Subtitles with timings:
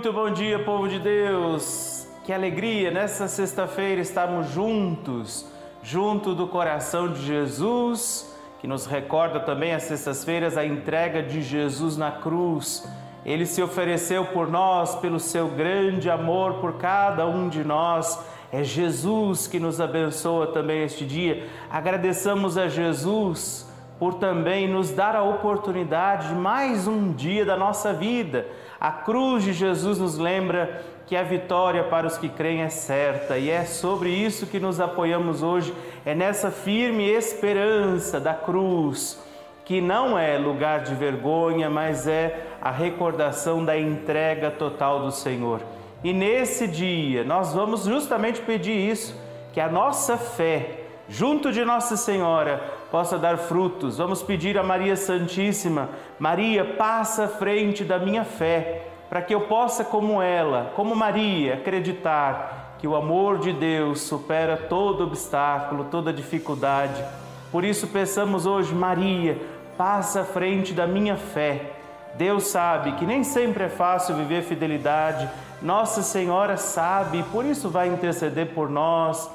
[0.00, 2.08] Muito bom dia, povo de Deus!
[2.24, 5.44] Que alegria nessa sexta-feira estarmos juntos,
[5.82, 11.98] junto do coração de Jesus, que nos recorda também às sextas-feiras a entrega de Jesus
[11.98, 12.90] na cruz.
[13.26, 18.24] Ele se ofereceu por nós, pelo seu grande amor por cada um de nós.
[18.50, 21.46] É Jesus que nos abençoa também este dia.
[21.68, 23.69] Agradeçamos a Jesus
[24.00, 28.46] por também nos dar a oportunidade de mais um dia da nossa vida.
[28.80, 33.36] A cruz de Jesus nos lembra que a vitória para os que creem é certa
[33.36, 35.74] e é sobre isso que nos apoiamos hoje,
[36.06, 39.22] é nessa firme esperança da cruz,
[39.66, 45.60] que não é lugar de vergonha, mas é a recordação da entrega total do Senhor.
[46.02, 49.14] E nesse dia nós vamos justamente pedir isso,
[49.52, 53.98] que a nossa fé, junto de Nossa Senhora, possa dar frutos.
[53.98, 59.42] Vamos pedir a Maria Santíssima: Maria, passa à frente da minha fé, para que eu
[59.42, 66.12] possa, como ela, como Maria, acreditar que o amor de Deus supera todo obstáculo, toda
[66.12, 67.04] dificuldade.
[67.52, 69.38] Por isso, peçamos hoje, Maria,
[69.76, 71.72] passa à frente da minha fé.
[72.14, 75.28] Deus sabe que nem sempre é fácil viver fidelidade.
[75.62, 79.30] Nossa Senhora sabe, por isso vai interceder por nós,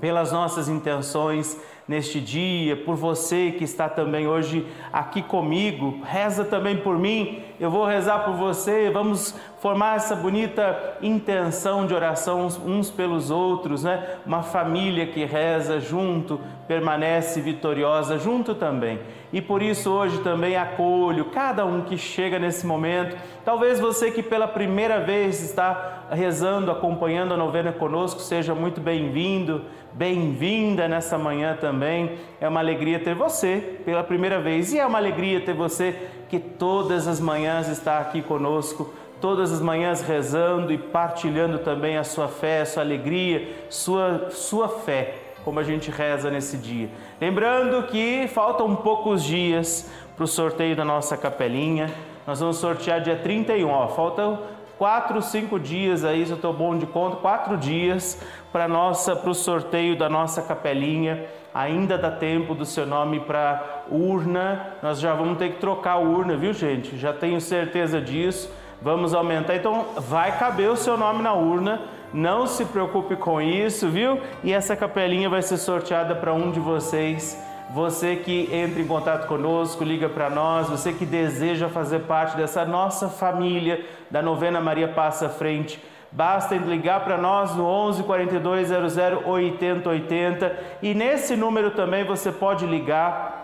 [0.00, 6.00] pelas nossas intenções neste dia, por você que está também hoje aqui comigo.
[6.04, 8.90] Reza também por mim, eu vou rezar por você.
[8.90, 14.16] Vamos formar essa bonita intenção de oração uns pelos outros, né?
[14.24, 19.00] Uma família que reza junto, permanece vitoriosa junto também.
[19.32, 23.16] E por isso hoje também acolho cada um que chega nesse momento.
[23.44, 29.62] Talvez você que pela primeira vez está rezando, acompanhando a novena conosco, seja muito bem-vindo,
[29.92, 32.18] bem-vinda nessa manhã também.
[32.40, 36.38] É uma alegria ter você pela primeira vez e é uma alegria ter você que
[36.38, 42.28] todas as manhãs está aqui conosco todas as manhãs rezando e partilhando também a sua
[42.28, 46.88] fé, a sua alegria, sua, sua fé, como a gente reza nesse dia.
[47.20, 51.90] Lembrando que faltam poucos dias para o sorteio da nossa capelinha.
[52.26, 54.40] Nós vamos sortear dia 31, ó, faltam
[54.78, 58.20] quatro, cinco dias aí, se eu estou bom de conta, quatro dias
[58.52, 61.24] para nossa, para o sorteio da nossa capelinha.
[61.54, 64.74] Ainda dá tempo do seu nome para urna.
[64.82, 66.98] Nós já vamos ter que trocar a urna, viu, gente?
[66.98, 68.50] Já tenho certeza disso.
[68.82, 69.56] Vamos aumentar.
[69.56, 71.80] Então, vai caber o seu nome na urna.
[72.12, 74.20] Não se preocupe com isso, viu?
[74.44, 77.42] E essa capelinha vai ser sorteada para um de vocês.
[77.70, 82.64] Você que entra em contato conosco, liga para nós, você que deseja fazer parte dessa
[82.64, 85.82] nossa família da novena Maria Passa Frente,
[86.12, 92.30] basta ligar para nós no 11 42 00 80 80 e nesse número também você
[92.30, 93.36] pode ligar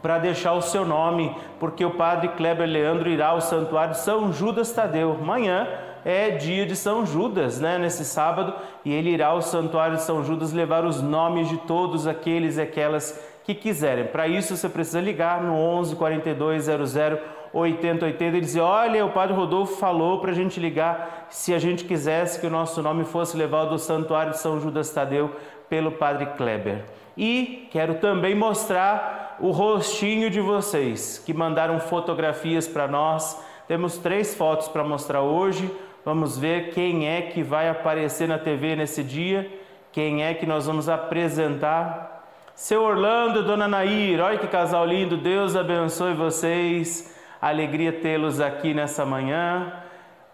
[0.00, 4.70] para deixar o seu nome, porque o padre Kleber Leandro irá ao santuário São Judas
[4.72, 5.18] Tadeu.
[5.20, 5.66] Amanhã
[6.04, 7.78] é dia de São Judas, né?
[7.78, 8.54] Nesse sábado,
[8.84, 12.60] e ele irá ao santuário de São Judas levar os nomes de todos aqueles e
[12.60, 14.06] aquelas que quiserem.
[14.06, 17.18] Para isso você precisa ligar no 11 42 00
[17.52, 21.58] 80 80 e dizer: Olha, o Padre Rodolfo falou para a gente ligar se a
[21.58, 25.30] gente quisesse que o nosso nome fosse levado ao Santuário de São Judas Tadeu
[25.68, 26.84] pelo Padre Kleber.
[27.16, 33.40] E quero também mostrar o rostinho de vocês que mandaram fotografias para nós.
[33.68, 35.70] Temos três fotos para mostrar hoje.
[36.04, 39.50] Vamos ver quem é que vai aparecer na TV nesse dia,
[39.92, 42.15] quem é que nós vamos apresentar.
[42.56, 47.14] Seu Orlando, Dona Nair, olha que casal lindo, Deus abençoe vocês.
[47.38, 49.74] Alegria tê-los aqui nessa manhã.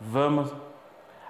[0.00, 0.54] Vamos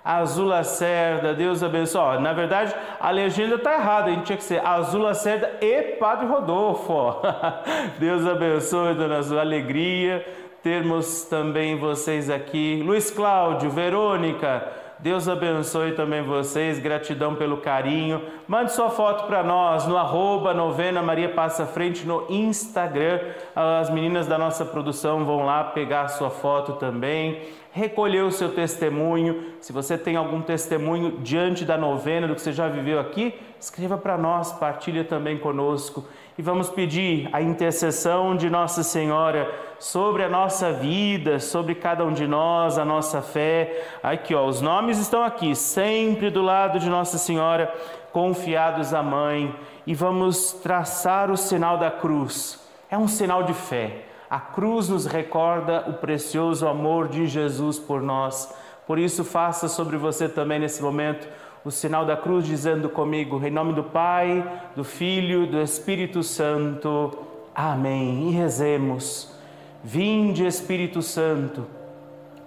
[0.05, 1.99] Azul Lacerda, Deus abençoe.
[1.99, 5.97] Ó, na verdade, a legenda está errada, a gente tinha que ser Azul Lacerda e
[5.99, 6.93] Padre Rodolfo.
[6.93, 7.23] Ó.
[7.99, 10.23] Deus abençoe, Dona Azul, alegria
[10.63, 12.83] termos também vocês aqui.
[12.85, 14.63] Luiz Cláudio, Verônica,
[15.03, 18.23] Deus abençoe também vocês, gratidão pelo carinho.
[18.47, 23.19] Mande sua foto para nós no arroba novena Maria Passa Frente no Instagram.
[23.53, 27.43] As meninas da nossa produção vão lá pegar sua foto também
[27.73, 29.55] recolher o seu testemunho.
[29.61, 33.97] Se você tem algum testemunho diante da novena do que você já viveu aqui, escreva
[33.97, 36.05] para nós, partilha também conosco.
[36.37, 42.13] E vamos pedir a intercessão de Nossa Senhora sobre a nossa vida, sobre cada um
[42.13, 43.85] de nós, a nossa fé.
[44.03, 47.73] Aqui, ó, os nomes estão aqui, sempre do lado de Nossa Senhora,
[48.13, 49.55] confiados à Mãe.
[49.87, 52.63] E vamos traçar o sinal da cruz.
[52.91, 58.01] É um sinal de fé a cruz nos recorda o precioso amor de Jesus por
[58.01, 58.51] nós.
[58.87, 61.29] Por isso, faça sobre você também nesse momento
[61.63, 64.43] o sinal da cruz, dizendo comigo, em nome do Pai,
[64.75, 67.13] do Filho, do Espírito Santo.
[67.55, 68.31] Amém.
[68.31, 69.37] E rezemos.
[69.85, 71.67] Vinde, Espírito Santo,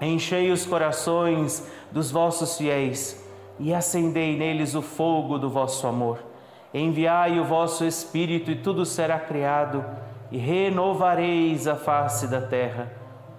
[0.02, 3.24] enchei os corações dos vossos fiéis
[3.60, 6.18] e acendei neles o fogo do vosso amor.
[6.74, 9.86] Enviai o vosso Espírito e tudo será criado
[10.32, 12.92] e renovareis a face da terra.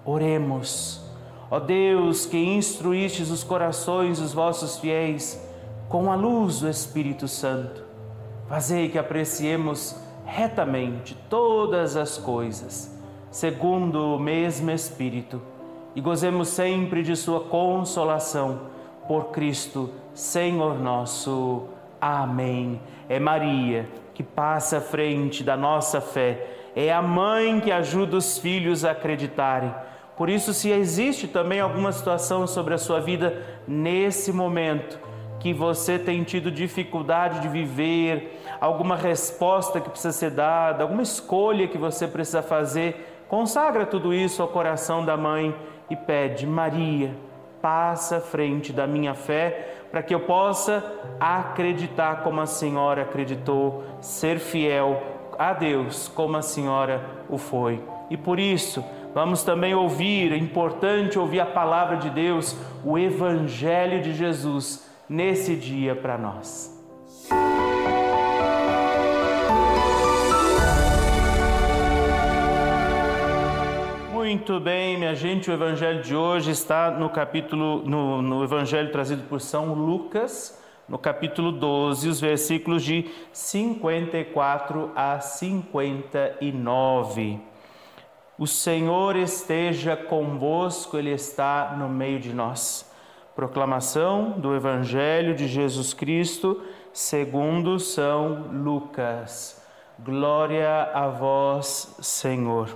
[0.04, 1.04] Oremos.
[1.50, 5.40] Ó Deus, que instruístes os corações dos vossos fiéis
[5.88, 7.84] com a luz do Espírito Santo,
[8.48, 12.92] fazei que apreciemos retamente todas as coisas,
[13.30, 15.40] segundo o mesmo Espírito,
[15.94, 18.62] e gozemos sempre de Sua consolação
[19.06, 21.68] por Cristo, Senhor nosso.
[22.00, 22.80] Amém.
[23.08, 28.36] É Maria que passa à frente da nossa fé, é a mãe que ajuda os
[28.36, 29.74] filhos a acreditarem.
[30.14, 34.98] Por isso, se existe também alguma situação sobre a sua vida nesse momento,
[35.40, 41.66] que você tem tido dificuldade de viver, alguma resposta que precisa ser dada, alguma escolha
[41.66, 45.54] que você precisa fazer, consagra tudo isso ao coração da mãe
[45.88, 47.14] e pede: Maria,
[47.62, 50.84] passa à frente da minha fé para que eu possa
[51.18, 57.82] acreditar como a senhora acreditou, ser fiel a Deus como a senhora o foi.
[58.10, 58.84] E por isso,
[59.14, 65.54] vamos também ouvir, é importante ouvir a palavra de Deus, o Evangelho de Jesus nesse
[65.56, 66.74] dia para nós.
[74.12, 79.22] Muito bem, minha gente, o evangelho de hoje está no capítulo, no, no evangelho trazido
[79.22, 87.40] por São Lucas, no capítulo 12, os versículos de 54 a 59.
[88.38, 92.88] O Senhor esteja convosco, Ele está no meio de nós.
[93.34, 96.62] Proclamação do Evangelho de Jesus Cristo,
[96.92, 99.60] segundo São Lucas.
[99.98, 102.68] Glória a vós, Senhor.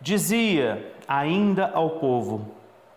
[0.00, 2.52] Dizia ainda ao povo: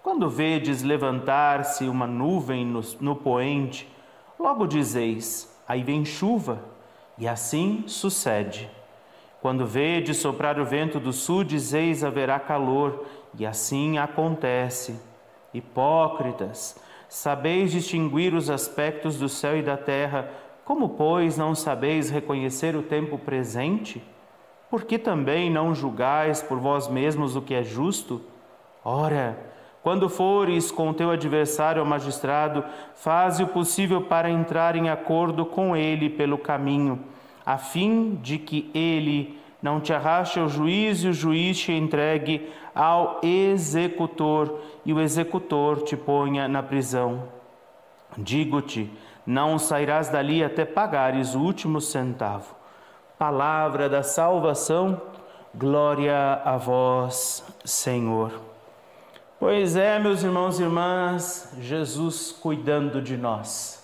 [0.08, 3.94] Quando vedes levantar-se uma nuvem no, no poente,
[4.40, 6.64] logo dizeis: Aí vem chuva,
[7.18, 8.72] e assim sucede.
[9.42, 13.04] Quando vedes soprar o vento do sul, dizeis: Haverá calor,
[13.38, 14.98] e assim acontece.
[15.54, 16.80] Hipócritas,
[17.10, 20.32] sabeis distinguir os aspectos do céu e da terra,
[20.64, 24.02] como, pois, não sabeis reconhecer o tempo presente?
[24.70, 28.22] Por que também não julgais por vós mesmos o que é justo?
[28.86, 29.47] Ora,
[29.84, 32.64] quando fores com teu adversário ao magistrado,
[32.96, 37.00] faze o possível para entrar em acordo com ele pelo caminho,
[37.46, 42.50] a fim de que ele não te arraste ao juiz e o juiz te entregue
[42.76, 47.24] ao executor e o executor te ponha na prisão.
[48.18, 48.92] Digo-te,
[49.26, 52.56] não sairás dali até pagares o último centavo.
[53.18, 55.02] Palavra da salvação,
[55.54, 58.47] glória a vós, Senhor.
[59.40, 63.78] Pois é, meus irmãos e irmãs, Jesus cuidando de nós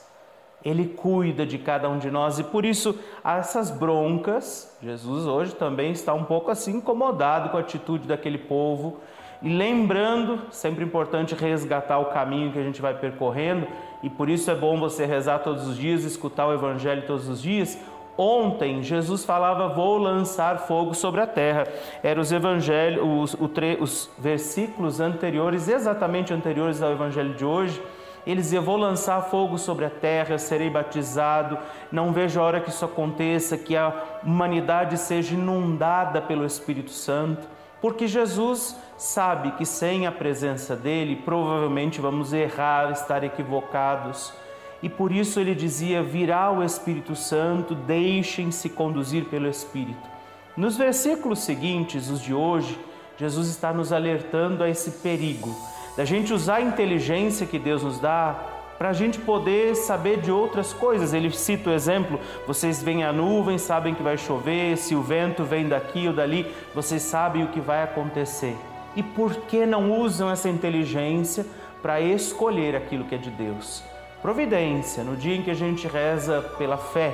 [0.63, 5.91] ele cuida de cada um de nós e por isso essas broncas, Jesus hoje também
[5.91, 8.99] está um pouco assim incomodado com a atitude daquele povo
[9.41, 13.67] e lembrando, sempre importante resgatar o caminho que a gente vai percorrendo
[14.01, 17.41] e por isso é bom você rezar todos os dias, escutar o evangelho todos os
[17.41, 17.77] dias.
[18.17, 21.67] Ontem Jesus falava: Vou lançar fogo sobre a terra.
[22.01, 27.81] Eram os evangelhos, os, os versículos anteriores, exatamente anteriores ao evangelho de hoje
[28.25, 31.57] eles diziam: Vou lançar fogo sobre a terra, serei batizado.
[31.91, 33.93] Não vejo a hora que isso aconteça, que a
[34.23, 37.47] humanidade seja inundada pelo Espírito Santo,
[37.81, 44.33] porque Jesus sabe que sem a presença dele, provavelmente vamos errar, estar equivocados.
[44.83, 50.11] E por isso ele dizia: Virá o Espírito Santo, deixem-se conduzir pelo Espírito.
[50.55, 52.77] Nos versículos seguintes, os de hoje,
[53.17, 55.55] Jesus está nos alertando a esse perigo
[55.95, 58.35] da gente usar a inteligência que Deus nos dá
[58.77, 61.13] para a gente poder saber de outras coisas.
[61.13, 65.43] Ele cita o exemplo: vocês veem a nuvem, sabem que vai chover, se o vento
[65.43, 68.55] vem daqui ou dali, vocês sabem o que vai acontecer.
[68.95, 71.45] E por que não usam essa inteligência
[71.81, 73.92] para escolher aquilo que é de Deus?
[74.23, 77.13] Providência, no dia em que a gente reza pela fé,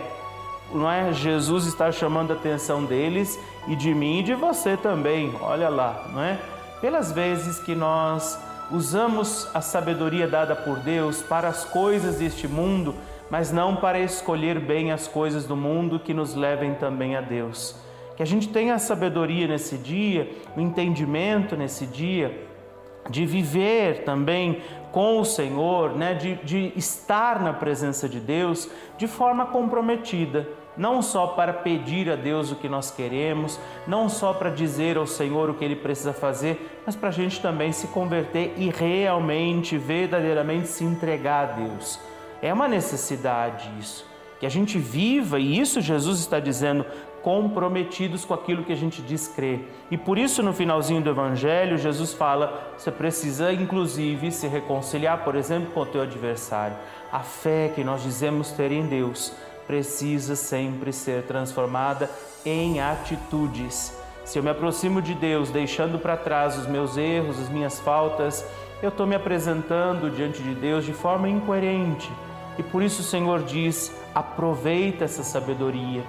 [0.72, 1.12] não é?
[1.12, 5.34] Jesus está chamando a atenção deles e de mim e de você também.
[5.42, 6.39] Olha lá, não é?
[6.80, 8.39] Pelas vezes que nós
[8.70, 12.94] usamos a sabedoria dada por Deus para as coisas deste mundo,
[13.28, 17.75] mas não para escolher bem as coisas do mundo que nos levem também a Deus.
[18.16, 22.49] Que a gente tenha a sabedoria nesse dia, o entendimento nesse dia,
[23.10, 24.62] de viver também
[24.92, 26.13] com o Senhor, né?
[26.13, 30.48] de, de estar na presença de Deus de forma comprometida
[30.80, 35.06] não só para pedir a Deus o que nós queremos, não só para dizer ao
[35.06, 39.78] Senhor o que Ele precisa fazer, mas para a gente também se converter e realmente,
[39.78, 42.00] verdadeiramente se entregar a Deus.
[42.42, 44.06] É uma necessidade isso,
[44.39, 46.86] que a gente viva, e isso Jesus está dizendo,
[47.29, 49.71] comprometidos com aquilo que a gente diz crer.
[49.91, 55.36] E por isso, no finalzinho do Evangelho, Jesus fala: você precisa, inclusive, se reconciliar, por
[55.36, 56.75] exemplo, com o teu adversário.
[57.12, 59.31] A fé que nós dizemos ter em Deus
[59.67, 62.09] precisa sempre ser transformada
[62.43, 63.95] em atitudes.
[64.25, 68.43] Se eu me aproximo de Deus, deixando para trás os meus erros, as minhas faltas,
[68.81, 72.12] eu estou me apresentando diante de Deus de forma incoerente.
[72.57, 76.03] E por isso o Senhor diz: aproveita essa sabedoria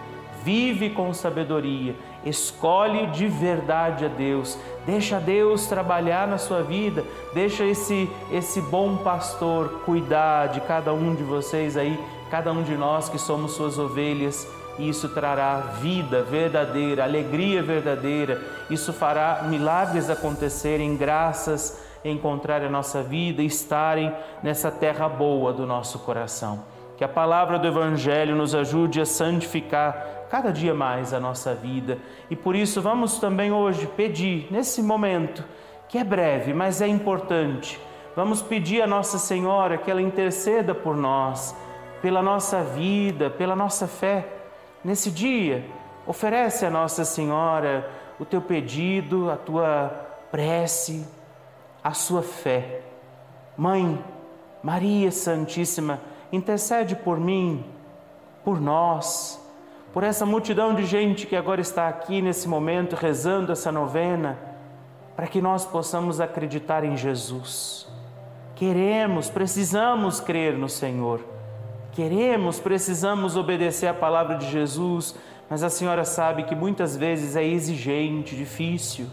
[0.45, 1.95] vive com sabedoria,
[2.25, 7.05] escolhe de verdade a Deus, deixa Deus trabalhar na sua vida,
[7.35, 11.99] deixa esse esse bom pastor cuidar de cada um de vocês aí,
[12.31, 14.47] cada um de nós que somos suas ovelhas.
[14.79, 18.41] E isso trará vida verdadeira, alegria verdadeira.
[18.71, 25.67] Isso fará milagres acontecerem, graças encontrar a nossa vida e estarem nessa terra boa do
[25.67, 26.65] nosso coração.
[26.97, 31.99] Que a palavra do Evangelho nos ajude a santificar cada dia mais a nossa vida.
[32.31, 35.45] E por isso vamos também hoje pedir, nesse momento,
[35.89, 37.81] que é breve, mas é importante,
[38.15, 41.55] vamos pedir a Nossa Senhora que ela interceda por nós,
[42.01, 44.25] pela nossa vida, pela nossa fé.
[44.85, 45.65] Nesse dia,
[46.07, 49.89] oferece a Nossa Senhora o teu pedido, a tua
[50.31, 51.05] prece,
[51.83, 52.83] a sua fé.
[53.57, 54.03] Mãe,
[54.63, 57.65] Maria Santíssima, intercede por mim,
[58.45, 59.40] por nós
[59.93, 64.39] por essa multidão de gente que agora está aqui nesse momento rezando essa novena,
[65.17, 67.89] para que nós possamos acreditar em Jesus.
[68.55, 71.21] Queremos, precisamos crer no Senhor.
[71.93, 75.17] Queremos, precisamos obedecer a palavra de Jesus,
[75.49, 79.07] mas a senhora sabe que muitas vezes é exigente, difícil.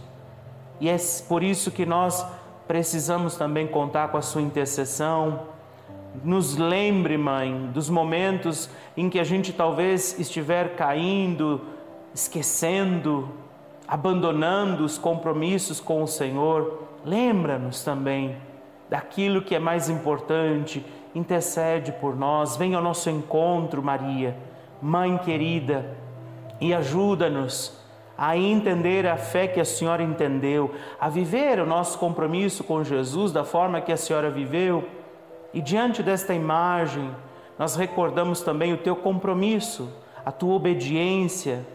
[0.80, 0.96] E é
[1.28, 2.24] por isso que nós
[2.68, 5.57] precisamos também contar com a sua intercessão
[6.24, 11.62] nos lembre, mãe, dos momentos em que a gente talvez estiver caindo,
[12.14, 13.30] esquecendo,
[13.88, 16.84] abandonando os compromissos com o Senhor.
[17.06, 18.38] Lembra-nos também
[18.90, 20.86] daquilo que é mais importante.
[21.14, 24.38] Intercede por nós, vem ao nosso encontro, Maria,
[24.82, 25.98] mãe querida,
[26.60, 27.80] e ajuda-nos
[28.18, 33.32] a entender a fé que a senhora entendeu, a viver o nosso compromisso com Jesus
[33.32, 34.84] da forma que a senhora viveu
[35.54, 37.10] e diante desta imagem,
[37.58, 39.90] nós recordamos também o teu compromisso,
[40.26, 41.66] a tua obediência,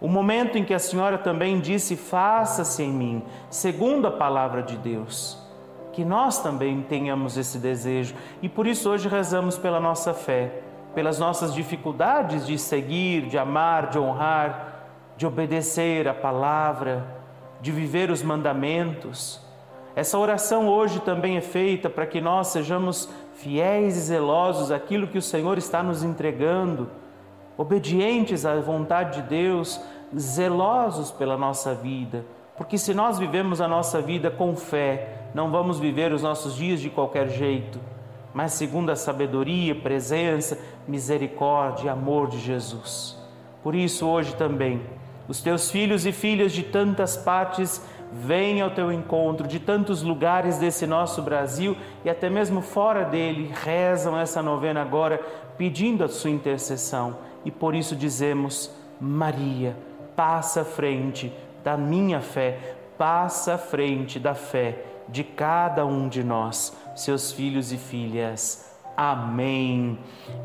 [0.00, 4.76] o momento em que a senhora também disse: Faça-se em mim, segundo a palavra de
[4.76, 5.38] Deus.
[5.92, 10.62] Que nós também tenhamos esse desejo e por isso hoje rezamos pela nossa fé,
[10.94, 14.86] pelas nossas dificuldades de seguir, de amar, de honrar,
[15.16, 17.04] de obedecer a palavra,
[17.60, 19.49] de viver os mandamentos
[20.00, 25.18] essa oração hoje também é feita para que nós sejamos fiéis e zelosos àquilo que
[25.18, 26.88] o Senhor está nos entregando,
[27.54, 29.78] obedientes à vontade de Deus,
[30.18, 32.24] zelosos pela nossa vida.
[32.56, 36.80] Porque se nós vivemos a nossa vida com fé, não vamos viver os nossos dias
[36.80, 37.78] de qualquer jeito,
[38.32, 43.18] mas segundo a sabedoria, presença, misericórdia e amor de Jesus.
[43.62, 44.80] Por isso, hoje também,
[45.28, 50.58] os teus filhos e filhas de tantas partes vêm ao teu encontro de tantos lugares
[50.58, 55.20] desse nosso Brasil e até mesmo fora dele, rezam essa novena agora
[55.56, 57.18] pedindo a sua intercessão.
[57.44, 59.76] E por isso dizemos: Maria,
[60.16, 66.22] passa à frente da minha fé, passa à frente da fé de cada um de
[66.22, 68.68] nós, seus filhos e filhas.
[68.96, 69.98] Amém.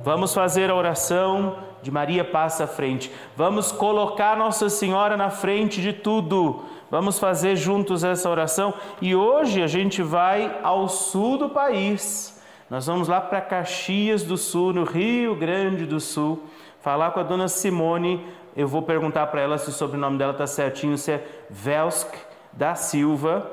[0.03, 3.12] Vamos fazer a oração de Maria passa à frente.
[3.38, 6.63] Vamos colocar Nossa Senhora na frente de tudo.
[6.89, 12.39] Vamos fazer juntos essa oração e hoje a gente vai ao sul do país.
[12.70, 16.44] Nós vamos lá para Caxias do Sul, no Rio Grande do Sul,
[16.82, 18.25] falar com a dona Simone.
[18.56, 22.13] Eu vou perguntar para ela se o sobrenome dela está certinho, se é Velsk
[22.54, 23.51] da Silva.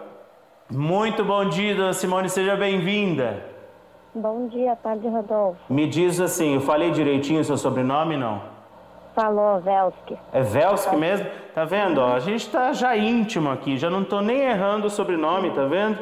[0.71, 3.45] Muito bom dia, dona Simone, seja bem-vinda.
[4.15, 5.59] Bom dia, Padre Rodolfo.
[5.71, 8.52] Me diz assim, eu falei direitinho o seu sobrenome, não?
[9.14, 10.12] Falou, Velsk.
[10.33, 11.26] É Velsk mesmo?
[11.54, 11.99] Tá vendo?
[12.00, 15.64] Ó, a gente tá já íntimo aqui, já não tô nem errando o sobrenome, tá
[15.64, 15.99] vendo?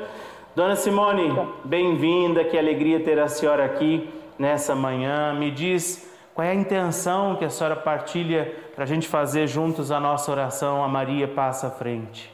[0.55, 1.33] Dona Simone,
[1.65, 5.33] bem-vinda, que alegria ter a senhora aqui nessa manhã.
[5.35, 9.91] Me diz qual é a intenção que a senhora partilha para a gente fazer juntos
[9.91, 12.33] a nossa oração, a Maria passa à frente.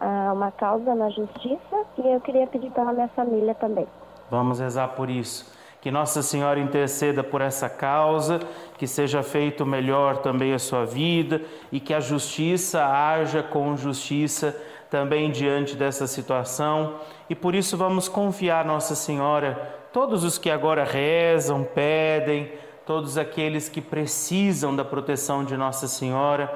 [0.00, 3.86] Ah, uma causa na justiça e eu queria pedir pela minha família também.
[4.30, 5.52] Vamos rezar por isso.
[5.80, 8.40] Que Nossa Senhora interceda por essa causa,
[8.80, 14.56] que seja feito melhor também a sua vida e que a justiça haja com justiça
[14.88, 16.94] também diante dessa situação.
[17.28, 19.52] E por isso vamos confiar Nossa Senhora,
[19.92, 22.50] todos os que agora rezam, pedem,
[22.86, 26.50] todos aqueles que precisam da proteção de Nossa Senhora.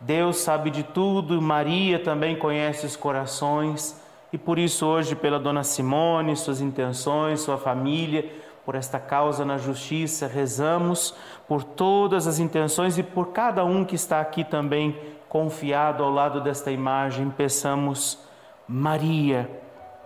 [0.00, 4.02] Deus sabe de tudo, Maria também conhece os corações.
[4.32, 8.28] E por isso, hoje, pela Dona Simone, suas intenções, sua família,
[8.68, 11.14] por esta causa na justiça, rezamos
[11.48, 14.94] por todas as intenções e por cada um que está aqui também
[15.26, 17.30] confiado ao lado desta imagem.
[17.30, 18.18] Peçamos,
[18.68, 19.50] Maria,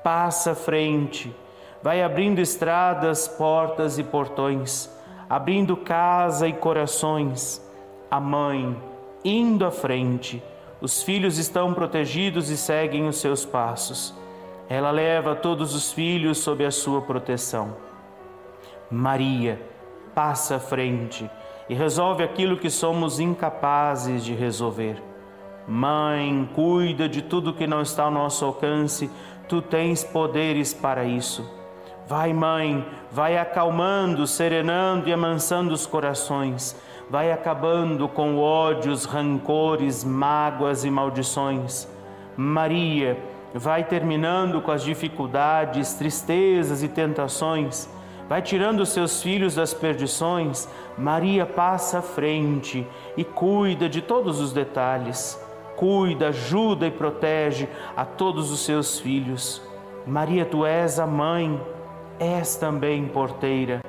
[0.05, 1.35] passa à frente,
[1.83, 4.89] vai abrindo estradas, portas e portões,
[5.29, 7.61] abrindo casa e corações.
[8.09, 8.81] A mãe,
[9.25, 10.41] indo à frente,
[10.81, 14.15] os filhos estão protegidos e seguem os seus passos.
[14.69, 17.91] Ela leva todos os filhos sob a sua proteção.
[18.93, 19.59] Maria
[20.15, 21.29] passa à frente
[21.67, 25.03] e resolve aquilo que somos incapazes de resolver.
[25.67, 29.11] Mãe, cuida de tudo que não está ao nosso alcance,
[29.49, 31.51] tu tens poderes para isso.
[32.07, 36.77] Vai, mãe, vai acalmando, serenando e amansando os corações,
[37.09, 41.89] vai acabando com ódios, rancores, mágoas e maldições.
[42.37, 43.19] Maria,
[43.55, 47.89] vai terminando com as dificuldades, tristezas e tentações
[48.29, 52.87] vai tirando os seus filhos das perdições, Maria passa à frente
[53.17, 55.41] e cuida de todos os detalhes.
[55.77, 59.63] Cuida, ajuda e protege a todos os seus filhos.
[60.07, 61.61] Maria, tu és a mãe,
[62.19, 63.81] és também porteira.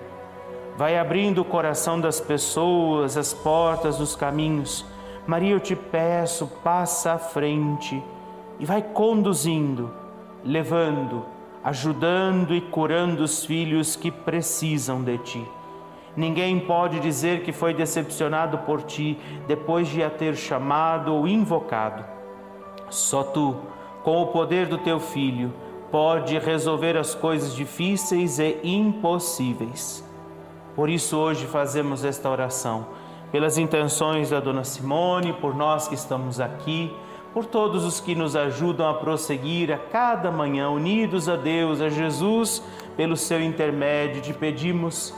[0.76, 4.86] Vai abrindo o coração das pessoas, as portas dos caminhos.
[5.28, 8.02] Maria, eu te peço, passa à frente
[8.60, 9.92] e vai conduzindo,
[10.44, 11.26] levando,
[11.64, 15.48] ajudando e curando os filhos que precisam de ti.
[16.16, 19.18] Ninguém pode dizer que foi decepcionado por ti
[19.48, 22.06] depois de a ter chamado ou invocado.
[22.90, 23.56] Só tu,
[24.04, 25.52] com o poder do teu filho,
[25.90, 30.04] pode resolver as coisas difíceis e impossíveis.
[30.76, 32.88] Por isso hoje fazemos esta oração,
[33.32, 36.92] pelas intenções da dona Simone, por nós que estamos aqui,
[37.34, 41.90] por todos os que nos ajudam a prosseguir a cada manhã unidos a Deus, a
[41.90, 42.62] Jesus,
[42.96, 45.14] pelo seu intermédio, te pedimos